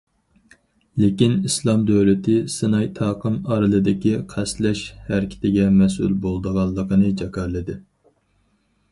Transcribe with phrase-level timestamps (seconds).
[1.01, 7.77] لېكىن« ئىسلام دۆلىتى» سىناي تاقىم ئارىلىدىكى قەستلەش ھەرىكىتىگە مەسئۇل بولىدىغانلىقىنى جاكارلىدى.